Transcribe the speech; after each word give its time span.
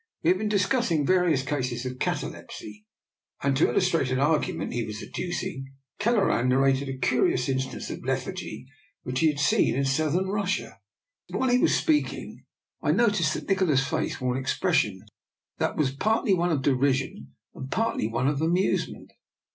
We 0.23 0.29
had 0.31 0.39
been 0.39 0.49
discussing 0.49 1.05
various 1.05 1.43
cases 1.43 1.85
of 1.85 1.99
catalepsy; 1.99 2.87
and 3.43 3.55
to 3.55 3.69
illustrate 3.69 4.09
an 4.09 4.17
argument 4.17 4.73
he 4.73 4.83
was 4.83 4.99
adducing, 5.03 5.75
Kelleran 5.99 6.49
narrated 6.49 6.89
a 6.89 6.97
curious 6.97 7.47
in 7.47 7.59
stance 7.59 7.91
of 7.91 8.03
lethargy 8.03 8.65
which 9.03 9.19
he 9.19 9.27
had 9.27 9.39
seen 9.39 9.75
in 9.75 9.85
South 9.85 10.13
DR, 10.13 10.21
NIKOLA'S 10.21 10.43
EXPERIMENT. 10.43 10.57
45 10.57 10.71
cm 10.71 10.71
Russia. 10.71 11.39
While 11.39 11.49
he 11.49 11.59
was 11.61 11.75
speaking 11.75 12.45
I 12.81 12.91
noticed 12.93 13.33
that 13.35 13.47
Nikola's 13.47 13.87
face 13.87 14.19
wore 14.19 14.33
an 14.33 14.41
expression 14.41 15.05
that 15.59 15.77
was 15.77 15.91
partly 15.93 16.33
one 16.33 16.51
of 16.51 16.63
derision 16.63 17.35
and 17.53 17.69
partly 17.69 18.11
of 18.11 18.41
amusement. 18.41 19.11